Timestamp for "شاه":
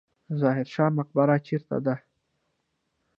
0.73-0.89